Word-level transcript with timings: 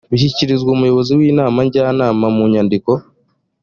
bishyikirizwa 0.11 0.69
umuyobozi 0.75 1.11
w’inama 1.19 1.57
njyanama 1.67 2.25
mu 2.35 2.43
nyandiko 2.53 2.91